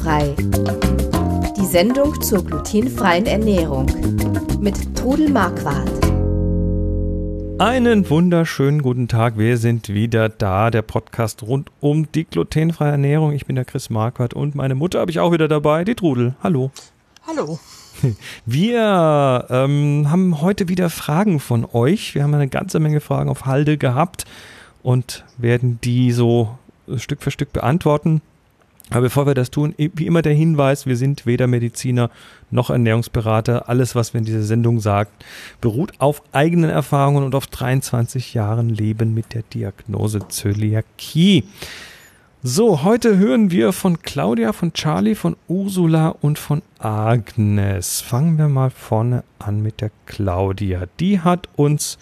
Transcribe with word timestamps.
Glutenfrei. 0.00 0.34
Die 1.56 1.66
Sendung 1.66 2.20
zur 2.22 2.44
glutenfreien 2.44 3.26
Ernährung 3.26 3.86
mit 4.60 4.96
Trudel 4.96 5.28
Marquardt. 5.30 5.90
Einen 7.58 8.08
wunderschönen 8.08 8.80
guten 8.80 9.08
Tag. 9.08 9.36
Wir 9.36 9.58
sind 9.58 9.90
wieder 9.90 10.30
da, 10.30 10.70
der 10.70 10.82
Podcast 10.82 11.42
rund 11.42 11.70
um 11.80 12.10
die 12.12 12.24
glutenfreie 12.24 12.92
Ernährung. 12.92 13.32
Ich 13.32 13.44
bin 13.44 13.56
der 13.56 13.66
Chris 13.66 13.90
Marquardt 13.90 14.32
und 14.32 14.54
meine 14.54 14.74
Mutter 14.74 15.00
habe 15.00 15.10
ich 15.10 15.20
auch 15.20 15.32
wieder 15.32 15.48
dabei, 15.48 15.84
die 15.84 15.94
Trudel. 15.94 16.34
Hallo. 16.42 16.70
Hallo. 17.26 17.58
Wir 18.46 19.46
ähm, 19.50 20.06
haben 20.10 20.40
heute 20.40 20.68
wieder 20.68 20.88
Fragen 20.88 21.40
von 21.40 21.66
euch. 21.70 22.14
Wir 22.14 22.22
haben 22.22 22.34
eine 22.34 22.48
ganze 22.48 22.80
Menge 22.80 23.00
Fragen 23.00 23.28
auf 23.28 23.44
Halde 23.44 23.76
gehabt 23.76 24.24
und 24.82 25.24
werden 25.36 25.78
die 25.84 26.12
so 26.12 26.56
Stück 26.96 27.22
für 27.22 27.30
Stück 27.30 27.52
beantworten. 27.52 28.22
Aber 28.90 29.02
bevor 29.02 29.26
wir 29.26 29.34
das 29.34 29.50
tun, 29.50 29.74
wie 29.76 30.06
immer 30.06 30.20
der 30.20 30.34
Hinweis, 30.34 30.84
wir 30.84 30.96
sind 30.96 31.24
weder 31.24 31.46
Mediziner 31.46 32.10
noch 32.50 32.70
Ernährungsberater. 32.70 33.68
Alles, 33.68 33.94
was 33.94 34.12
wir 34.12 34.18
in 34.18 34.24
dieser 34.24 34.42
Sendung 34.42 34.80
sagen, 34.80 35.10
beruht 35.60 35.92
auf 35.98 36.22
eigenen 36.32 36.70
Erfahrungen 36.70 37.24
und 37.24 37.34
auf 37.36 37.46
23 37.46 38.34
Jahren 38.34 38.68
Leben 38.68 39.14
mit 39.14 39.32
der 39.32 39.42
Diagnose 39.42 40.26
Zöliakie. 40.28 41.44
So, 42.42 42.84
heute 42.84 43.18
hören 43.18 43.50
wir 43.50 43.72
von 43.72 44.00
Claudia, 44.00 44.52
von 44.54 44.72
Charlie, 44.72 45.14
von 45.14 45.36
Ursula 45.46 46.08
und 46.08 46.38
von 46.38 46.62
Agnes. 46.78 48.00
Fangen 48.00 48.38
wir 48.38 48.48
mal 48.48 48.70
vorne 48.70 49.24
an 49.38 49.62
mit 49.62 49.82
der 49.82 49.90
Claudia. 50.06 50.84
Die 50.98 51.20
hat 51.20 51.48
uns 51.54 51.98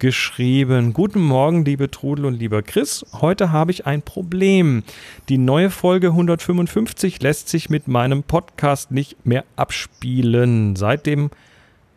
geschrieben. 0.00 0.92
Guten 0.92 1.20
Morgen, 1.20 1.64
liebe 1.64 1.90
Trudel 1.90 2.24
und 2.24 2.34
lieber 2.34 2.62
Chris. 2.62 3.06
Heute 3.20 3.52
habe 3.52 3.70
ich 3.70 3.86
ein 3.86 4.02
Problem. 4.02 4.82
Die 5.28 5.38
neue 5.38 5.70
Folge 5.70 6.08
155 6.08 7.22
lässt 7.22 7.48
sich 7.48 7.70
mit 7.70 7.86
meinem 7.86 8.24
Podcast 8.24 8.90
nicht 8.90 9.24
mehr 9.24 9.44
abspielen. 9.54 10.74
Seitdem 10.74 11.30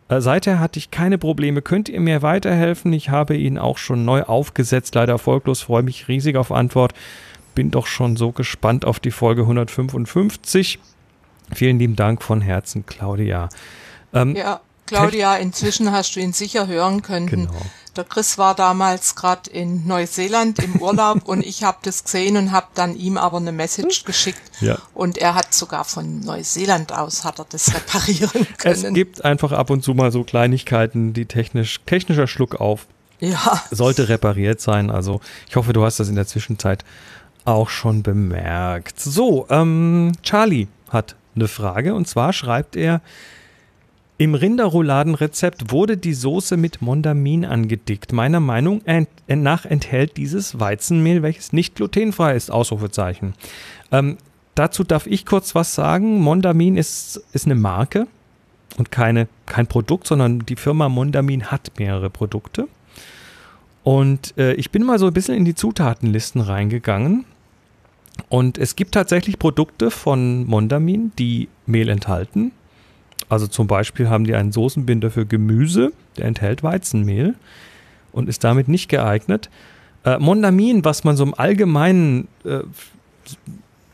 äh, 0.08 0.20
Seither 0.20 0.60
hatte 0.60 0.78
ich 0.78 0.90
keine 0.90 1.18
Probleme. 1.18 1.62
Könnt 1.62 1.88
ihr 1.88 2.00
mir 2.00 2.22
weiterhelfen? 2.22 2.92
Ich 2.92 3.08
habe 3.08 3.36
ihn 3.36 3.58
auch 3.58 3.78
schon 3.78 4.04
neu 4.04 4.22
aufgesetzt, 4.22 4.94
leider 4.94 5.14
erfolglos. 5.14 5.62
Freue 5.62 5.82
mich 5.82 6.06
riesig 6.08 6.36
auf 6.36 6.52
Antwort. 6.52 6.92
Bin 7.54 7.70
doch 7.70 7.86
schon 7.86 8.16
so 8.16 8.32
gespannt 8.32 8.84
auf 8.84 9.00
die 9.00 9.10
Folge 9.10 9.42
155. 9.42 10.78
Vielen 11.52 11.78
lieben 11.78 11.96
Dank 11.96 12.22
von 12.22 12.40
Herzen, 12.40 12.84
Claudia. 12.86 13.48
Ähm, 14.12 14.36
ja, 14.36 14.60
Claudia, 14.86 15.36
inzwischen 15.36 15.92
hast 15.92 16.16
du 16.16 16.20
ihn 16.20 16.32
sicher 16.32 16.66
hören 16.66 17.02
können. 17.02 17.26
Genau. 17.26 17.52
Der 17.96 18.04
Chris 18.04 18.38
war 18.38 18.54
damals 18.54 19.14
gerade 19.14 19.50
in 19.50 19.86
Neuseeland 19.86 20.58
im 20.58 20.76
Urlaub 20.76 21.22
und 21.28 21.44
ich 21.44 21.62
habe 21.62 21.78
das 21.82 22.04
gesehen 22.04 22.36
und 22.36 22.52
habe 22.52 22.66
dann 22.74 22.96
ihm 22.96 23.16
aber 23.16 23.36
eine 23.36 23.52
Message 23.52 24.04
geschickt. 24.04 24.40
Ja. 24.60 24.78
Und 24.94 25.18
er 25.18 25.34
hat 25.34 25.54
sogar 25.54 25.84
von 25.84 26.20
Neuseeland 26.20 26.92
aus 26.92 27.24
hat 27.24 27.38
er 27.38 27.46
das 27.48 27.74
reparieren 27.74 28.46
können. 28.58 28.84
Es 28.84 28.94
gibt 28.94 29.24
einfach 29.24 29.52
ab 29.52 29.70
und 29.70 29.82
zu 29.82 29.94
mal 29.94 30.10
so 30.10 30.24
Kleinigkeiten, 30.24 31.12
die 31.12 31.26
technisch 31.26 31.80
technischer 31.86 32.26
Schluck 32.26 32.60
auf 32.60 32.86
ja. 33.20 33.62
sollte 33.70 34.08
repariert 34.08 34.60
sein. 34.60 34.90
Also 34.90 35.20
ich 35.48 35.56
hoffe, 35.56 35.72
du 35.72 35.84
hast 35.84 36.00
das 36.00 36.08
in 36.08 36.16
der 36.16 36.26
Zwischenzeit 36.26 36.84
auch 37.44 37.68
schon 37.68 38.02
bemerkt. 38.02 38.98
So, 39.00 39.46
ähm, 39.50 40.12
Charlie 40.22 40.68
hat 40.88 41.16
eine 41.34 41.48
Frage 41.48 41.94
und 41.94 42.08
zwar 42.08 42.32
schreibt 42.32 42.76
er, 42.76 43.00
im 44.16 44.34
Rinderrouladenrezept 44.34 45.72
wurde 45.72 45.96
die 45.96 46.14
Soße 46.14 46.56
mit 46.56 46.80
Mondamin 46.80 47.44
angedickt. 47.44 48.12
Meiner 48.12 48.38
Meinung 48.38 48.80
nach 49.26 49.66
enthält 49.66 50.16
dieses 50.16 50.60
Weizenmehl, 50.60 51.22
welches 51.22 51.52
nicht 51.52 51.74
glutenfrei 51.74 52.36
ist, 52.36 52.50
Ausrufezeichen. 52.50 53.34
Ähm, 53.90 54.16
dazu 54.54 54.84
darf 54.84 55.08
ich 55.08 55.26
kurz 55.26 55.56
was 55.56 55.74
sagen. 55.74 56.20
Mondamin 56.20 56.76
ist, 56.76 57.24
ist 57.32 57.46
eine 57.46 57.56
Marke 57.56 58.06
und 58.76 58.92
keine, 58.92 59.26
kein 59.46 59.66
Produkt, 59.66 60.06
sondern 60.06 60.40
die 60.40 60.56
Firma 60.56 60.88
Mondamin 60.88 61.46
hat 61.46 61.72
mehrere 61.78 62.08
Produkte. 62.08 62.68
Und 63.82 64.38
äh, 64.38 64.54
ich 64.54 64.70
bin 64.70 64.84
mal 64.84 65.00
so 65.00 65.08
ein 65.08 65.12
bisschen 65.12 65.34
in 65.34 65.44
die 65.44 65.56
Zutatenlisten 65.56 66.40
reingegangen. 66.40 67.24
Und 68.28 68.58
es 68.58 68.76
gibt 68.76 68.94
tatsächlich 68.94 69.40
Produkte 69.40 69.90
von 69.90 70.46
Mondamin, 70.46 71.10
die 71.18 71.48
Mehl 71.66 71.88
enthalten. 71.88 72.52
Also 73.28 73.46
zum 73.46 73.66
Beispiel 73.66 74.08
haben 74.08 74.24
die 74.24 74.34
einen 74.34 74.52
Soßenbinder 74.52 75.10
für 75.10 75.26
Gemüse, 75.26 75.92
der 76.16 76.26
enthält 76.26 76.62
Weizenmehl 76.62 77.34
und 78.12 78.28
ist 78.28 78.44
damit 78.44 78.68
nicht 78.68 78.88
geeignet. 78.88 79.50
Äh, 80.04 80.18
Mondamin, 80.18 80.84
was 80.84 81.04
man 81.04 81.16
so 81.16 81.24
im 81.24 81.34
Allgemeinen 81.34 82.28
äh, 82.44 82.60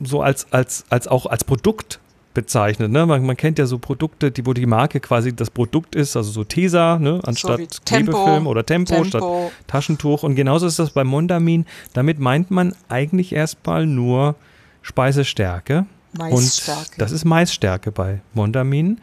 so 0.01 0.23
als, 0.23 0.53
als, 0.53 0.85
als 0.89 1.09
auch 1.09 1.27
als 1.27 1.45
Produkt 1.45 2.01
bezeichnet. 2.35 2.91
Ne? 2.91 3.07
Man, 3.07 3.25
man, 3.25 3.37
kennt 3.37 3.59
ja 3.59 3.67
so 3.67 3.79
Produkte, 3.79 4.31
die, 4.31 4.47
wo 4.47 4.53
die 4.53 4.67
Marke 4.67 5.01
quasi 5.01 5.35
das 5.35 5.51
Produkt 5.51 5.95
ist, 5.95 6.17
also 6.17 6.31
so 6.31 6.45
Tesa, 6.45 6.99
ne? 6.99 7.21
anstatt 7.25 7.75
so 7.75 7.83
Klebefilm 7.85 8.47
oder 8.47 8.65
Tempo, 8.65 8.95
Tempo, 8.95 9.09
statt 9.09 9.23
Taschentuch. 9.67 10.23
Und 10.23 10.37
genauso 10.37 10.67
ist 10.67 10.79
das 10.79 10.91
bei 10.91 11.05
Mondamin. 11.05 11.67
Damit 11.93 12.19
meint 12.19 12.51
man 12.51 12.75
eigentlich 12.89 13.33
erstmal 13.33 13.87
nur 13.87 14.37
Speisestärke. 14.83 15.87
Maisstärke. 16.13 16.93
Und 16.93 17.01
das 17.01 17.13
ist 17.13 17.25
Maisstärke 17.25 17.93
bei 17.93 18.21
Mondamin. 18.35 19.01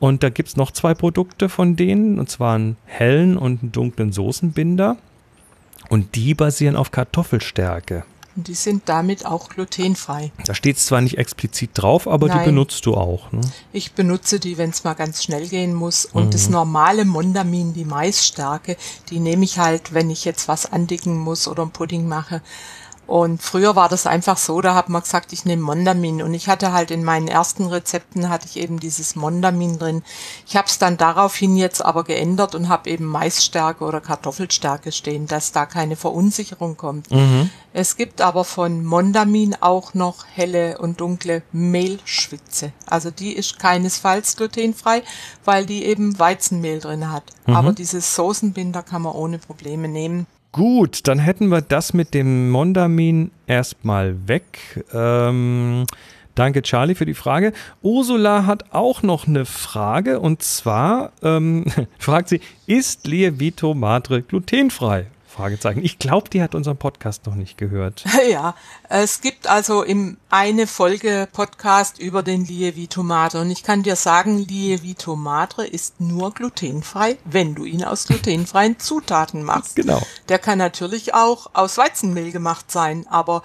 Und 0.00 0.22
da 0.22 0.28
gibt 0.28 0.50
es 0.50 0.56
noch 0.56 0.70
zwei 0.70 0.94
Produkte 0.94 1.48
von 1.48 1.76
denen, 1.76 2.18
und 2.18 2.28
zwar 2.28 2.56
einen 2.56 2.76
hellen 2.84 3.36
und 3.36 3.62
einen 3.62 3.72
dunklen 3.72 4.12
Soßenbinder. 4.12 4.96
Und 5.88 6.14
die 6.14 6.34
basieren 6.34 6.76
auf 6.76 6.90
Kartoffelstärke. 6.90 8.04
Und 8.36 8.48
die 8.48 8.54
sind 8.54 8.88
damit 8.88 9.26
auch 9.26 9.48
glutenfrei. 9.48 10.32
Da 10.44 10.54
steht 10.54 10.76
es 10.76 10.86
zwar 10.86 11.00
nicht 11.00 11.18
explizit 11.18 11.70
drauf, 11.74 12.08
aber 12.08 12.26
Nein. 12.26 12.40
die 12.40 12.44
benutzt 12.46 12.84
du 12.84 12.94
auch. 12.94 13.30
Ne? 13.30 13.40
Ich 13.72 13.92
benutze 13.92 14.40
die, 14.40 14.58
wenn 14.58 14.70
es 14.70 14.82
mal 14.82 14.94
ganz 14.94 15.22
schnell 15.22 15.46
gehen 15.46 15.72
muss. 15.72 16.04
Und 16.04 16.26
mhm. 16.26 16.30
das 16.32 16.50
normale 16.50 17.04
Mondamin, 17.04 17.74
die 17.74 17.84
Maisstärke, 17.84 18.76
die 19.10 19.20
nehme 19.20 19.44
ich 19.44 19.58
halt, 19.58 19.94
wenn 19.94 20.10
ich 20.10 20.24
jetzt 20.24 20.48
was 20.48 20.70
andicken 20.70 21.16
muss 21.16 21.46
oder 21.46 21.62
einen 21.62 21.70
Pudding 21.70 22.08
mache. 22.08 22.42
Und 23.06 23.42
früher 23.42 23.76
war 23.76 23.88
das 23.88 24.06
einfach 24.06 24.38
so, 24.38 24.60
da 24.60 24.74
hat 24.74 24.88
man 24.88 25.02
gesagt, 25.02 25.32
ich 25.32 25.44
nehme 25.44 25.62
Mondamin. 25.62 26.22
Und 26.22 26.34
ich 26.34 26.48
hatte 26.48 26.72
halt 26.72 26.90
in 26.90 27.04
meinen 27.04 27.28
ersten 27.28 27.66
Rezepten 27.66 28.28
hatte 28.28 28.46
ich 28.46 28.56
eben 28.56 28.80
dieses 28.80 29.14
Mondamin 29.16 29.78
drin. 29.78 30.02
Ich 30.46 30.56
habe 30.56 30.68
es 30.68 30.78
dann 30.78 30.96
daraufhin 30.96 31.56
jetzt 31.56 31.84
aber 31.84 32.04
geändert 32.04 32.54
und 32.54 32.68
habe 32.68 32.90
eben 32.90 33.04
Maisstärke 33.04 33.84
oder 33.84 34.00
Kartoffelstärke 34.00 34.92
stehen, 34.92 35.26
dass 35.26 35.52
da 35.52 35.66
keine 35.66 35.96
Verunsicherung 35.96 36.76
kommt. 36.76 37.10
Mhm. 37.10 37.50
Es 37.72 37.96
gibt 37.96 38.20
aber 38.20 38.44
von 38.44 38.84
Mondamin 38.84 39.56
auch 39.60 39.94
noch 39.94 40.24
helle 40.32 40.78
und 40.78 41.00
dunkle 41.00 41.42
Mehlschwitze. 41.52 42.72
Also 42.86 43.10
die 43.10 43.32
ist 43.32 43.58
keinesfalls 43.58 44.36
glutenfrei, 44.36 45.02
weil 45.44 45.66
die 45.66 45.84
eben 45.84 46.18
Weizenmehl 46.18 46.80
drin 46.80 47.10
hat. 47.10 47.24
Mhm. 47.46 47.56
Aber 47.56 47.72
dieses 47.72 48.14
Soßenbinder 48.14 48.82
kann 48.82 49.02
man 49.02 49.12
ohne 49.12 49.38
Probleme 49.38 49.88
nehmen. 49.88 50.26
Gut, 50.54 51.08
dann 51.08 51.18
hätten 51.18 51.48
wir 51.48 51.62
das 51.62 51.94
mit 51.94 52.14
dem 52.14 52.48
Mondamin 52.48 53.32
erstmal 53.48 54.28
weg. 54.28 54.84
Ähm, 54.94 55.84
danke, 56.36 56.62
Charlie, 56.62 56.94
für 56.94 57.06
die 57.06 57.14
Frage. 57.14 57.52
Ursula 57.82 58.46
hat 58.46 58.72
auch 58.72 59.02
noch 59.02 59.26
eine 59.26 59.46
Frage 59.46 60.20
und 60.20 60.44
zwar 60.44 61.10
ähm, 61.24 61.64
fragt 61.98 62.28
sie: 62.28 62.40
Ist 62.66 63.04
Lievito 63.08 63.74
Madre 63.74 64.22
glutenfrei? 64.22 65.06
Fragezeichen. 65.34 65.84
Ich 65.84 65.98
glaube, 65.98 66.30
die 66.30 66.42
hat 66.42 66.54
unseren 66.54 66.76
Podcast 66.76 67.26
noch 67.26 67.34
nicht 67.34 67.58
gehört. 67.58 68.04
Ja, 68.30 68.54
es 68.88 69.20
gibt 69.20 69.48
also 69.48 69.82
im 69.82 70.16
eine 70.30 70.66
Folge 70.66 71.28
Podcast 71.30 71.98
über 71.98 72.22
den 72.22 72.44
Lievito 72.44 73.02
Madre 73.02 73.42
und 73.42 73.50
ich 73.50 73.62
kann 73.62 73.82
dir 73.82 73.96
sagen, 73.96 74.38
Lievito 74.38 75.14
Madre 75.14 75.66
ist 75.66 76.00
nur 76.00 76.32
glutenfrei, 76.32 77.18
wenn 77.24 77.54
du 77.54 77.64
ihn 77.64 77.84
aus 77.84 78.06
glutenfreien 78.06 78.78
Zutaten 78.78 79.42
machst. 79.42 79.76
Genau. 79.76 80.00
Der 80.28 80.38
kann 80.38 80.58
natürlich 80.58 81.12
auch 81.12 81.50
aus 81.52 81.76
Weizenmehl 81.76 82.32
gemacht 82.32 82.70
sein, 82.70 83.06
aber 83.08 83.42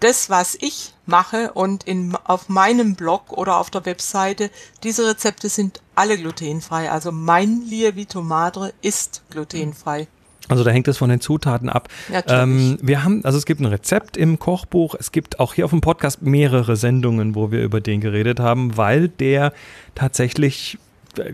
das, 0.00 0.30
was 0.30 0.56
ich 0.60 0.94
mache 1.06 1.52
und 1.52 1.84
in, 1.84 2.14
auf 2.24 2.48
meinem 2.48 2.94
Blog 2.94 3.32
oder 3.32 3.56
auf 3.56 3.70
der 3.70 3.84
Webseite, 3.86 4.50
diese 4.82 5.06
Rezepte 5.06 5.48
sind 5.48 5.80
alle 5.94 6.18
glutenfrei. 6.18 6.90
Also 6.90 7.12
mein 7.12 7.62
Lievito 7.62 8.22
Madre 8.22 8.72
ist 8.82 9.22
glutenfrei. 9.30 10.06
Also 10.48 10.64
da 10.64 10.70
hängt 10.70 10.88
es 10.88 10.98
von 10.98 11.10
den 11.10 11.20
Zutaten 11.20 11.68
ab. 11.68 11.88
Ähm, 12.26 12.78
wir 12.80 13.04
haben, 13.04 13.24
also 13.24 13.38
es 13.38 13.44
gibt 13.44 13.60
ein 13.60 13.66
Rezept 13.66 14.16
im 14.16 14.38
Kochbuch. 14.38 14.94
Es 14.98 15.12
gibt 15.12 15.40
auch 15.40 15.54
hier 15.54 15.64
auf 15.64 15.70
dem 15.70 15.80
Podcast 15.80 16.22
mehrere 16.22 16.76
Sendungen, 16.76 17.34
wo 17.34 17.50
wir 17.50 17.62
über 17.62 17.80
den 17.80 18.00
geredet 18.00 18.40
haben, 18.40 18.76
weil 18.76 19.08
der 19.08 19.52
tatsächlich 19.94 20.78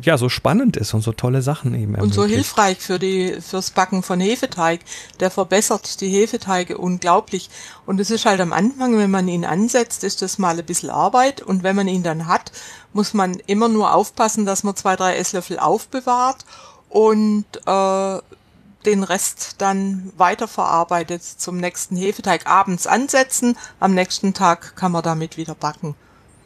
ja 0.02 0.16
so 0.19 0.28
spannend 0.28 0.76
ist 0.76 0.94
und 0.94 1.02
so 1.02 1.12
tolle 1.12 1.43
Sachen 1.43 1.75
eben. 1.75 1.94
Und 1.96 2.14
so 2.14 2.25
hilfreich 2.25 2.78
für 2.78 2.99
die 2.99 3.37
fürs 3.40 3.70
Backen 3.70 4.02
von 4.02 4.20
Hefeteig. 4.20 4.81
Der 5.20 5.31
verbessert 5.31 6.00
die 6.00 6.08
Hefeteige 6.08 6.78
unglaublich. 6.78 7.50
Und 7.87 8.00
es 8.00 8.11
ist 8.11 8.25
halt 8.25 8.40
am 8.40 8.52
Anfang, 8.52 8.96
wenn 8.96 9.11
man 9.11 9.28
ihn 9.28 9.44
ansetzt, 9.44 10.05
ist 10.05 10.22
das 10.22 10.38
mal 10.38 10.58
ein 10.58 10.64
bisschen 10.64 10.90
Arbeit. 10.90 11.43
Und 11.43 11.62
wenn 11.62 11.76
man 11.76 11.88
ihn 11.88 12.02
dann 12.02 12.26
hat, 12.26 12.52
muss 12.93 13.14
man 13.14 13.34
immer 13.46 13.69
nur 13.69 13.94
aufpassen, 13.94 14.46
dass 14.46 14.64
man 14.64 14.76
zwei, 14.76 14.96
drei 14.96 15.16
Esslöffel 15.16 15.58
aufbewahrt 15.58 16.44
und 16.88 17.44
äh, 17.66 18.19
den 18.87 19.03
Rest 19.03 19.57
dann 19.59 20.13
weiterverarbeitet 20.17 21.23
zum 21.23 21.57
nächsten 21.57 21.97
Hefeteig 21.97 22.47
abends 22.47 22.87
ansetzen. 22.87 23.57
Am 23.81 23.95
nächsten 23.95 24.35
Tag 24.35 24.77
kann 24.77 24.93
man 24.93 25.03
damit 25.03 25.37
wieder 25.37 25.55
backen. 25.55 25.95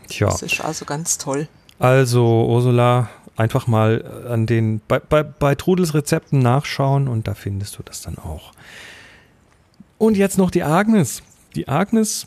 Tja. 0.09 0.29
Das 0.29 0.43
ist 0.43 0.61
also 0.61 0.85
ganz 0.85 1.19
toll. 1.19 1.49
Also, 1.79 2.47
Ursula, 2.49 3.09
einfach 3.37 3.67
mal 3.67 4.27
an 4.29 4.47
den, 4.47 4.81
bei, 4.89 4.99
bei, 4.99 5.23
bei 5.23 5.55
Trudels 5.55 5.95
Rezepten 5.95 6.41
nachschauen 6.41 7.09
und 7.09 7.29
da 7.29 7.35
findest 7.35 7.79
du 7.79 7.83
das 7.83 8.03
dann 8.03 8.19
auch. 8.19 8.53
Und 9.99 10.17
jetzt 10.17 10.39
noch 10.39 10.51
die 10.51 10.63
Agnes. 10.63 11.23
Die 11.55 11.69
Agnes 11.69 12.27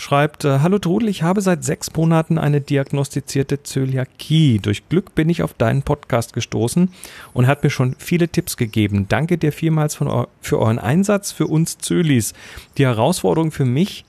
schreibt, 0.00 0.44
äh, 0.44 0.60
Hallo 0.60 0.78
Trudel, 0.78 1.08
ich 1.08 1.22
habe 1.22 1.40
seit 1.40 1.64
sechs 1.64 1.92
Monaten 1.94 2.38
eine 2.38 2.60
diagnostizierte 2.60 3.62
Zöliakie. 3.62 4.58
Durch 4.58 4.88
Glück 4.88 5.14
bin 5.14 5.28
ich 5.28 5.42
auf 5.42 5.54
deinen 5.54 5.82
Podcast 5.82 6.32
gestoßen 6.32 6.90
und 7.32 7.46
hat 7.46 7.62
mir 7.62 7.70
schon 7.70 7.94
viele 7.98 8.28
Tipps 8.28 8.56
gegeben. 8.56 9.06
Danke 9.08 9.38
dir 9.38 9.52
vielmals 9.52 9.94
von, 9.94 10.26
für 10.40 10.58
euren 10.58 10.78
Einsatz 10.78 11.32
für 11.32 11.46
uns 11.46 11.78
Zölis. 11.78 12.34
Die 12.78 12.86
Herausforderung 12.86 13.52
für 13.52 13.64
mich 13.64 14.04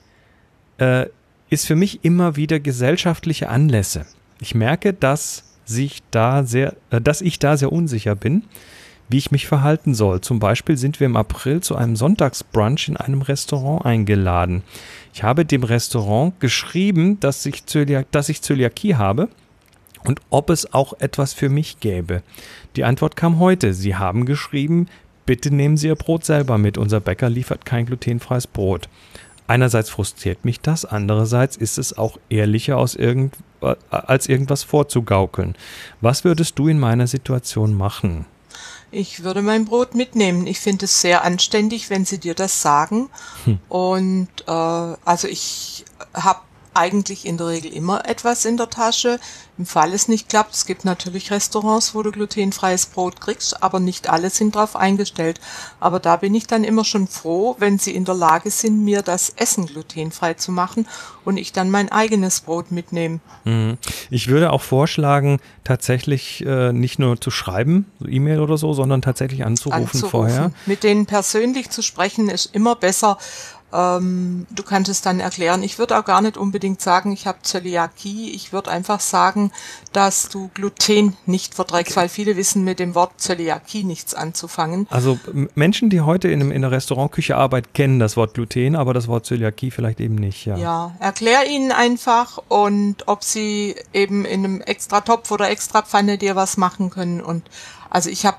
äh, 0.78 1.06
ist 1.50 1.66
für 1.66 1.76
mich 1.76 2.04
immer 2.04 2.36
wieder 2.36 2.58
gesellschaftliche 2.58 3.48
Anlässe. 3.48 4.06
Ich 4.40 4.54
merke, 4.54 4.92
dass 4.92 5.44
sich 5.64 6.02
da 6.10 6.44
sehr, 6.44 6.74
äh, 6.90 7.00
dass 7.00 7.20
ich 7.20 7.38
da 7.38 7.56
sehr 7.56 7.70
unsicher 7.70 8.14
bin, 8.14 8.44
wie 9.12 9.18
ich 9.18 9.30
mich 9.30 9.46
verhalten 9.46 9.94
soll. 9.94 10.20
Zum 10.20 10.38
Beispiel 10.38 10.76
sind 10.76 10.98
wir 10.98 11.06
im 11.06 11.16
April 11.16 11.60
zu 11.60 11.76
einem 11.76 11.96
Sonntagsbrunch 11.96 12.88
in 12.88 12.96
einem 12.96 13.22
Restaurant 13.22 13.84
eingeladen. 13.84 14.62
Ich 15.14 15.22
habe 15.22 15.44
dem 15.44 15.62
Restaurant 15.62 16.40
geschrieben, 16.40 17.20
dass 17.20 17.44
ich, 17.46 17.66
Zöliak 17.66 18.10
dass 18.10 18.28
ich 18.28 18.42
Zöliakie 18.42 18.96
habe 18.96 19.28
und 20.04 20.20
ob 20.30 20.50
es 20.50 20.72
auch 20.72 20.94
etwas 21.00 21.32
für 21.32 21.48
mich 21.48 21.80
gäbe. 21.80 22.22
Die 22.76 22.84
Antwort 22.84 23.14
kam 23.14 23.38
heute. 23.38 23.74
Sie 23.74 23.94
haben 23.94 24.24
geschrieben, 24.24 24.88
bitte 25.26 25.54
nehmen 25.54 25.76
Sie 25.76 25.88
Ihr 25.88 25.94
Brot 25.94 26.24
selber 26.24 26.58
mit. 26.58 26.78
Unser 26.78 27.00
Bäcker 27.00 27.30
liefert 27.30 27.64
kein 27.64 27.86
glutenfreies 27.86 28.46
Brot. 28.46 28.88
Einerseits 29.46 29.90
frustriert 29.90 30.44
mich 30.44 30.60
das, 30.60 30.84
andererseits 30.84 31.56
ist 31.56 31.76
es 31.76 31.98
auch 31.98 32.18
ehrlicher 32.30 32.78
aus 32.78 32.94
irgend, 32.94 33.34
äh, 33.60 33.74
als 33.90 34.28
irgendwas 34.28 34.62
vorzugaukeln. 34.62 35.56
Was 36.00 36.24
würdest 36.24 36.58
du 36.58 36.68
in 36.68 36.78
meiner 36.78 37.06
Situation 37.06 37.74
machen? 37.74 38.24
Ich 38.92 39.24
würde 39.24 39.40
mein 39.40 39.64
Brot 39.64 39.94
mitnehmen. 39.94 40.46
Ich 40.46 40.60
finde 40.60 40.84
es 40.84 41.00
sehr 41.00 41.24
anständig, 41.24 41.88
wenn 41.88 42.04
sie 42.04 42.18
dir 42.18 42.34
das 42.34 42.60
sagen. 42.60 43.08
Hm. 43.44 43.58
Und 43.68 44.28
äh, 44.46 44.52
also 44.52 45.26
ich 45.28 45.86
habe 46.12 46.40
eigentlich 46.74 47.26
in 47.26 47.36
der 47.36 47.48
Regel 47.48 47.72
immer 47.72 48.08
etwas 48.08 48.44
in 48.44 48.56
der 48.56 48.70
Tasche. 48.70 49.18
Im 49.58 49.66
Fall 49.66 49.92
es 49.92 50.08
nicht 50.08 50.28
klappt, 50.28 50.54
es 50.54 50.66
gibt 50.66 50.84
natürlich 50.84 51.30
Restaurants, 51.30 51.94
wo 51.94 52.02
du 52.02 52.10
glutenfreies 52.10 52.86
Brot 52.86 53.20
kriegst, 53.20 53.62
aber 53.62 53.80
nicht 53.80 54.08
alle 54.08 54.30
sind 54.30 54.56
darauf 54.56 54.76
eingestellt. 54.76 55.40
Aber 55.78 56.00
da 56.00 56.16
bin 56.16 56.34
ich 56.34 56.46
dann 56.46 56.64
immer 56.64 56.84
schon 56.84 57.06
froh, 57.06 57.56
wenn 57.58 57.78
sie 57.78 57.94
in 57.94 58.04
der 58.04 58.14
Lage 58.14 58.50
sind, 58.50 58.82
mir 58.82 59.02
das 59.02 59.30
Essen 59.30 59.66
glutenfrei 59.66 60.34
zu 60.34 60.52
machen 60.52 60.88
und 61.24 61.36
ich 61.36 61.52
dann 61.52 61.70
mein 61.70 61.92
eigenes 61.92 62.40
Brot 62.40 62.72
mitnehme. 62.72 63.20
Mhm. 63.44 63.78
Ich 64.10 64.28
würde 64.28 64.52
auch 64.52 64.62
vorschlagen, 64.62 65.38
tatsächlich 65.64 66.44
äh, 66.44 66.72
nicht 66.72 66.98
nur 66.98 67.20
zu 67.20 67.30
schreiben, 67.30 67.86
so 68.00 68.06
E-Mail 68.06 68.40
oder 68.40 68.56
so, 68.56 68.72
sondern 68.72 69.02
tatsächlich 69.02 69.44
anzurufen, 69.44 69.82
anzurufen 69.82 70.10
vorher. 70.10 70.52
Mit 70.66 70.82
denen 70.82 71.06
persönlich 71.06 71.70
zu 71.70 71.82
sprechen 71.82 72.28
ist 72.28 72.46
immer 72.54 72.74
besser, 72.74 73.18
ähm, 73.72 74.46
du 74.50 74.62
kannst 74.62 74.90
es 74.90 75.00
dann 75.00 75.20
erklären. 75.20 75.62
Ich 75.62 75.78
würde 75.78 75.98
auch 75.98 76.04
gar 76.04 76.20
nicht 76.20 76.36
unbedingt 76.36 76.80
sagen, 76.80 77.12
ich 77.12 77.26
habe 77.26 77.38
Zöliakie. 77.42 78.30
Ich 78.30 78.52
würde 78.52 78.70
einfach 78.70 79.00
sagen, 79.00 79.50
dass 79.92 80.28
du 80.28 80.50
Gluten 80.54 81.16
nicht 81.26 81.54
verträgst, 81.54 81.96
weil 81.96 82.08
viele 82.08 82.36
wissen 82.36 82.64
mit 82.64 82.78
dem 82.78 82.94
Wort 82.94 83.12
Zöliakie 83.16 83.84
nichts 83.84 84.14
anzufangen. 84.14 84.86
Also 84.90 85.18
Menschen, 85.54 85.90
die 85.90 86.00
heute 86.00 86.28
in, 86.28 86.50
in 86.50 86.62
der 86.62 86.70
Restaurantküche 86.70 87.36
arbeiten, 87.36 87.68
kennen 87.72 87.98
das 87.98 88.16
Wort 88.16 88.34
Gluten, 88.34 88.76
aber 88.76 88.94
das 88.94 89.08
Wort 89.08 89.26
Zöliakie 89.26 89.70
vielleicht 89.70 90.00
eben 90.00 90.16
nicht. 90.16 90.46
Ja, 90.46 90.56
ja 90.56 90.92
erklär 90.98 91.48
ihnen 91.48 91.72
einfach 91.72 92.38
und 92.48 93.08
ob 93.08 93.24
sie 93.24 93.76
eben 93.92 94.24
in 94.24 94.44
einem 94.44 94.60
extra 94.60 95.00
Topf 95.00 95.30
oder 95.30 95.50
extra 95.50 95.82
Pfanne 95.82 96.18
dir 96.18 96.36
was 96.36 96.56
machen 96.56 96.90
können. 96.90 97.20
Und 97.20 97.44
also 97.90 98.10
ich 98.10 98.26
habe 98.26 98.36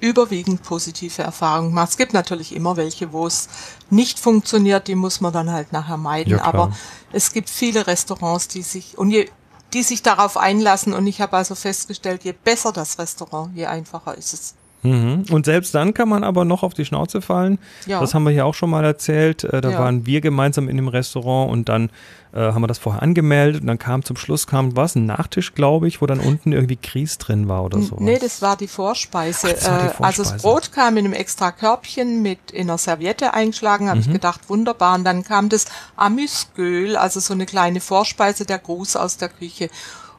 überwiegend 0.00 0.62
positive 0.62 1.22
Erfahrungen 1.22 1.70
gemacht. 1.70 1.90
Es 1.90 1.96
gibt 1.96 2.12
natürlich 2.12 2.54
immer 2.54 2.76
welche, 2.76 3.12
wo 3.12 3.26
es 3.26 3.48
nicht 3.90 4.18
funktioniert, 4.18 4.88
die 4.88 4.94
muss 4.94 5.20
man 5.20 5.32
dann 5.32 5.50
halt 5.50 5.72
nachher 5.72 5.96
meiden. 5.96 6.34
Ja, 6.38 6.44
aber 6.44 6.72
es 7.12 7.32
gibt 7.32 7.50
viele 7.50 7.86
Restaurants, 7.86 8.48
die 8.48 8.62
sich 8.62 8.96
und 8.98 9.10
je, 9.10 9.28
die 9.72 9.82
sich 9.82 10.02
darauf 10.02 10.36
einlassen. 10.36 10.92
Und 10.92 11.06
ich 11.06 11.20
habe 11.20 11.36
also 11.36 11.54
festgestellt, 11.54 12.24
je 12.24 12.32
besser 12.32 12.72
das 12.72 12.98
Restaurant, 12.98 13.54
je 13.54 13.66
einfacher 13.66 14.16
ist 14.16 14.32
es. 14.34 14.54
Mhm. 14.82 15.24
Und 15.30 15.46
selbst 15.46 15.74
dann 15.74 15.94
kann 15.94 16.08
man 16.08 16.22
aber 16.22 16.44
noch 16.44 16.62
auf 16.62 16.74
die 16.74 16.84
Schnauze 16.84 17.20
fallen. 17.20 17.58
Ja. 17.86 18.00
Das 18.00 18.14
haben 18.14 18.24
wir 18.24 18.30
hier 18.30 18.46
auch 18.46 18.54
schon 18.54 18.70
mal 18.70 18.84
erzählt. 18.84 19.44
Äh, 19.44 19.60
da 19.60 19.70
ja. 19.70 19.78
waren 19.78 20.06
wir 20.06 20.20
gemeinsam 20.20 20.68
in 20.68 20.76
dem 20.76 20.88
Restaurant 20.88 21.50
und 21.50 21.68
dann 21.68 21.90
äh, 22.32 22.40
haben 22.40 22.62
wir 22.62 22.66
das 22.66 22.78
vorher 22.78 23.02
angemeldet 23.02 23.62
und 23.62 23.66
dann 23.66 23.78
kam 23.78 24.04
zum 24.04 24.16
Schluss 24.16 24.46
kam 24.46 24.76
was, 24.76 24.94
ein 24.94 25.06
Nachtisch, 25.06 25.54
glaube 25.54 25.88
ich, 25.88 26.00
wo 26.00 26.06
dann 26.06 26.20
unten 26.20 26.52
irgendwie 26.52 26.78
Grieß 26.80 27.18
drin 27.18 27.48
war 27.48 27.64
oder 27.64 27.80
so. 27.80 27.96
Nee, 27.98 28.18
das 28.18 28.42
war 28.42 28.56
die 28.56 28.68
Vorspeise. 28.68 29.48
Ach, 29.48 29.54
das 29.54 29.68
war 29.68 29.78
die 29.78 29.84
Vorspeise. 29.84 30.02
Äh, 30.02 30.06
also 30.06 30.22
das 30.22 30.42
Brot 30.42 30.72
kam 30.72 30.96
in 30.96 31.06
einem 31.06 31.14
extra 31.14 31.50
Körbchen 31.50 32.22
mit 32.22 32.50
in 32.52 32.68
einer 32.68 32.78
Serviette 32.78 33.34
eingeschlagen, 33.34 33.88
habe 33.88 33.98
mhm. 33.98 34.06
ich 34.06 34.12
gedacht, 34.12 34.48
wunderbar. 34.48 34.94
Und 34.94 35.04
dann 35.04 35.24
kam 35.24 35.48
das 35.48 35.66
Amüsgöl, 35.96 36.96
also 36.96 37.18
so 37.18 37.34
eine 37.34 37.46
kleine 37.46 37.80
Vorspeise, 37.80 38.44
der 38.44 38.58
Gruß 38.58 38.96
aus 38.96 39.16
der 39.16 39.28
Küche. 39.28 39.70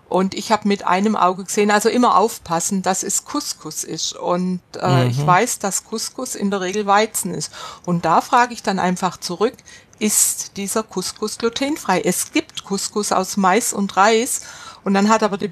Und 0.10 0.34
ich 0.34 0.52
habe 0.52 0.68
mit 0.68 0.86
einem 0.86 1.16
Auge 1.16 1.44
gesehen, 1.44 1.70
also 1.70 1.88
immer 1.88 2.18
aufpassen, 2.18 2.82
dass 2.82 3.04
es 3.04 3.26
Couscous 3.26 3.84
ist. 3.84 4.14
Und 4.14 4.60
äh, 4.82 5.06
mhm. 5.06 5.12
ich 5.12 5.26
weiß, 5.26 5.60
dass 5.60 5.86
Couscous 5.86 6.36
in 6.36 6.50
der 6.50 6.62
Regel 6.62 6.88
Weizen 6.88 7.34
ist. 7.34 7.52
Und 7.86 8.06
da 8.06 8.20
frage 8.22 8.54
ich 8.54 8.64
dann 8.64 8.80
einfach 8.80 9.18
zurück, 9.18 9.54
ist 10.00 10.58
dieser 10.58 10.82
Couscous 10.82 11.38
glutenfrei? 11.38 12.02
Es 12.02 12.32
gibt 12.32 12.64
Couscous 12.64 13.12
aus 13.12 13.38
Mais 13.38 13.72
und 13.72 13.96
Reis. 13.98 14.42
Und 14.84 14.94
dann 14.94 15.10
hat 15.10 15.24
aber 15.24 15.38
die 15.38 15.50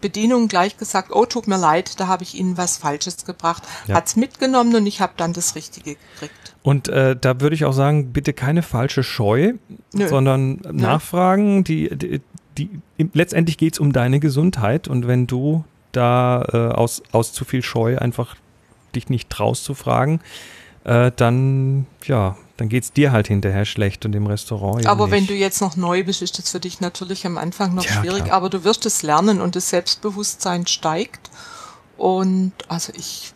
Bedienung 0.00 0.48
gleich 0.48 0.76
gesagt, 0.76 1.10
oh, 1.12 1.26
tut 1.26 1.46
mir 1.46 1.58
leid, 1.58 2.00
da 2.00 2.08
habe 2.08 2.22
ich 2.24 2.34
Ihnen 2.34 2.56
was 2.56 2.78
Falsches 2.78 3.24
gebracht. 3.24 3.62
Ja. 3.86 3.96
Hat's 3.96 4.16
mitgenommen 4.16 4.74
und 4.74 4.86
ich 4.86 5.00
habe 5.00 5.12
dann 5.16 5.34
das 5.34 5.54
Richtige 5.54 5.96
gekriegt. 5.96 6.54
Und 6.62 6.88
äh, 6.88 7.14
da 7.14 7.40
würde 7.40 7.54
ich 7.54 7.64
auch 7.66 7.72
sagen, 7.72 8.12
bitte 8.12 8.32
keine 8.32 8.62
falsche 8.62 9.02
Scheu, 9.02 9.54
Nö. 9.92 10.08
sondern 10.08 10.56
Nö. 10.56 10.72
nachfragen. 10.72 11.62
Die, 11.62 11.94
die, 11.94 12.20
die, 12.68 13.08
letztendlich 13.12 13.58
geht 13.58 13.74
es 13.74 13.78
um 13.78 13.92
deine 13.92 14.20
Gesundheit 14.20 14.88
und 14.88 15.06
wenn 15.06 15.26
du 15.26 15.64
da 15.92 16.44
äh, 16.52 16.74
aus, 16.74 17.02
aus 17.12 17.32
zu 17.32 17.44
viel 17.44 17.62
Scheu 17.62 17.98
einfach 17.98 18.36
dich 18.94 19.08
nicht 19.08 19.30
traust 19.30 19.64
zu 19.64 19.74
fragen, 19.74 20.20
äh, 20.84 21.10
dann 21.14 21.86
ja, 22.04 22.36
dann 22.56 22.68
geht 22.68 22.84
es 22.84 22.92
dir 22.92 23.12
halt 23.12 23.28
hinterher 23.28 23.64
schlecht 23.64 24.04
und 24.04 24.14
im 24.14 24.26
Restaurant. 24.26 24.86
Aber 24.86 25.06
nicht. 25.06 25.14
wenn 25.14 25.26
du 25.26 25.34
jetzt 25.34 25.60
noch 25.60 25.76
neu 25.76 26.04
bist, 26.04 26.22
ist 26.22 26.38
das 26.38 26.50
für 26.50 26.60
dich 26.60 26.80
natürlich 26.80 27.24
am 27.26 27.38
Anfang 27.38 27.74
noch 27.74 27.84
ja, 27.84 27.92
schwierig, 27.92 28.24
klar. 28.24 28.36
aber 28.36 28.50
du 28.50 28.64
wirst 28.64 28.84
es 28.86 29.02
lernen 29.02 29.40
und 29.40 29.56
das 29.56 29.70
Selbstbewusstsein 29.70 30.66
steigt. 30.66 31.30
Und 31.96 32.52
also 32.68 32.92
ich 32.96 33.32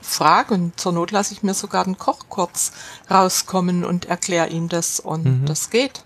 frage 0.00 0.54
und 0.54 0.78
zur 0.78 0.92
Not 0.92 1.10
lasse 1.10 1.32
ich 1.34 1.42
mir 1.42 1.54
sogar 1.54 1.84
den 1.84 1.96
Koch 1.98 2.26
kurz 2.28 2.72
rauskommen 3.10 3.84
und 3.84 4.04
erkläre 4.06 4.48
ihm 4.48 4.68
das 4.68 5.00
und 5.00 5.24
mhm. 5.24 5.44
das 5.46 5.70
geht. 5.70 6.04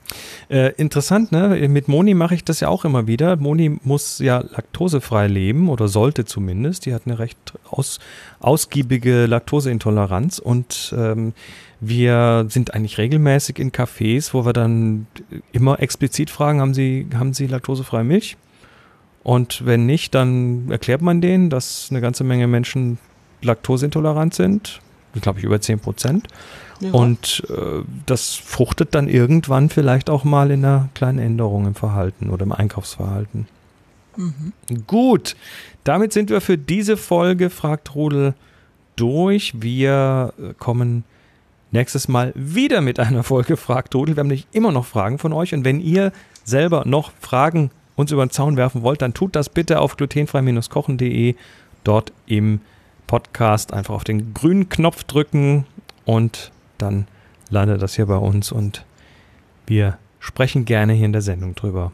Äh, 0.48 0.72
interessant, 0.76 1.32
ne? 1.32 1.68
Mit 1.68 1.88
Moni 1.88 2.14
mache 2.14 2.34
ich 2.34 2.44
das 2.44 2.60
ja 2.60 2.68
auch 2.68 2.84
immer 2.84 3.06
wieder. 3.06 3.36
Moni 3.36 3.78
muss 3.82 4.18
ja 4.18 4.38
laktosefrei 4.38 5.26
leben 5.26 5.68
oder 5.68 5.88
sollte 5.88 6.24
zumindest. 6.24 6.86
Die 6.86 6.94
hat 6.94 7.02
eine 7.06 7.18
recht 7.18 7.38
aus, 7.70 7.98
ausgiebige 8.40 9.26
Laktoseintoleranz 9.26 10.38
und 10.38 10.94
ähm, 10.96 11.34
wir 11.80 12.46
sind 12.48 12.74
eigentlich 12.74 12.98
regelmäßig 12.98 13.58
in 13.58 13.70
Cafés, 13.70 14.34
wo 14.34 14.44
wir 14.44 14.52
dann 14.52 15.06
immer 15.52 15.80
explizit 15.80 16.30
fragen, 16.30 16.60
haben 16.60 16.74
Sie, 16.74 17.06
haben 17.14 17.34
Sie 17.34 17.46
laktosefreie 17.46 18.04
Milch? 18.04 18.36
Und 19.22 19.66
wenn 19.66 19.86
nicht, 19.86 20.14
dann 20.14 20.70
erklärt 20.70 21.02
man 21.02 21.20
denen, 21.20 21.50
dass 21.50 21.88
eine 21.90 22.00
ganze 22.00 22.24
Menge 22.24 22.46
Menschen 22.46 22.98
laktoseintolerant 23.42 24.34
sind, 24.34 24.80
glaube 25.20 25.38
ich 25.38 25.44
über 25.44 25.60
10 25.60 25.80
Prozent. 25.80 26.28
Ja. 26.80 26.92
Und 26.92 27.42
äh, 27.48 27.82
das 28.06 28.34
fruchtet 28.36 28.94
dann 28.94 29.08
irgendwann 29.08 29.68
vielleicht 29.68 30.10
auch 30.10 30.24
mal 30.24 30.50
in 30.50 30.64
einer 30.64 30.88
kleinen 30.94 31.18
Änderung 31.18 31.66
im 31.66 31.74
Verhalten 31.74 32.30
oder 32.30 32.44
im 32.44 32.52
Einkaufsverhalten. 32.52 33.48
Mhm. 34.16 34.52
Gut, 34.86 35.36
damit 35.84 36.12
sind 36.12 36.30
wir 36.30 36.40
für 36.40 36.58
diese 36.58 36.96
Folge, 36.96 37.50
fragt 37.50 37.94
Rudel, 37.94 38.34
durch. 38.98 39.52
Wir 39.56 40.34
äh, 40.38 40.54
kommen 40.58 41.04
nächstes 41.70 42.08
Mal 42.08 42.32
wieder 42.34 42.80
mit 42.80 43.00
einer 43.00 43.22
Folge, 43.22 43.56
fragt 43.56 43.94
Rudel. 43.94 44.16
Wir 44.16 44.20
haben 44.20 44.28
nämlich 44.28 44.46
immer 44.52 44.72
noch 44.72 44.86
Fragen 44.86 45.18
von 45.18 45.32
euch. 45.32 45.54
Und 45.54 45.64
wenn 45.64 45.80
ihr 45.80 46.12
selber 46.44 46.82
noch 46.86 47.12
Fragen 47.20 47.70
uns 47.96 48.12
über 48.12 48.24
den 48.24 48.30
Zaun 48.30 48.56
werfen 48.56 48.82
wollt, 48.82 49.02
dann 49.02 49.14
tut 49.14 49.34
das 49.34 49.48
bitte 49.48 49.80
auf 49.80 49.96
glutenfrei-kochen.de 49.96 51.34
dort 51.84 52.12
im 52.26 52.60
Podcast 53.08 53.72
einfach 53.72 53.94
auf 53.94 54.04
den 54.04 54.32
grünen 54.34 54.68
Knopf 54.68 55.02
drücken 55.02 55.66
und 56.04 56.52
dann 56.78 57.08
landet 57.50 57.82
das 57.82 57.96
hier 57.96 58.06
bei 58.06 58.16
uns 58.16 58.52
und 58.52 58.84
wir 59.66 59.98
sprechen 60.20 60.64
gerne 60.64 60.92
hier 60.92 61.06
in 61.06 61.12
der 61.12 61.22
Sendung 61.22 61.56
drüber. 61.56 61.90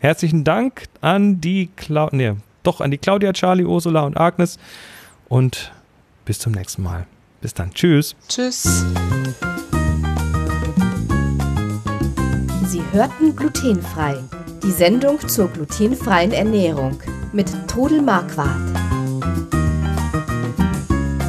Herzlichen 0.00 0.44
Dank 0.44 0.84
an 1.00 1.40
die 1.40 1.70
Clau 1.76 2.10
nee, 2.12 2.34
doch 2.62 2.82
an 2.82 2.90
die 2.90 2.98
Claudia, 2.98 3.32
Charlie, 3.32 3.64
Ursula 3.64 4.02
und 4.02 4.18
Agnes 4.18 4.58
und 5.28 5.72
bis 6.26 6.38
zum 6.38 6.52
nächsten 6.52 6.82
Mal. 6.82 7.06
Bis 7.40 7.54
dann. 7.54 7.72
Tschüss. 7.72 8.16
Tschüss. 8.28 8.84
Sie 12.66 12.82
hörten 12.92 13.34
glutenfrei 13.34 14.18
Die 14.62 14.70
Sendung 14.70 15.20
zur 15.26 15.48
glutenfreien 15.48 16.32
Ernährung 16.32 17.00
mit 17.32 17.50
Todel 17.68 18.02
Marquardt. 18.02 18.60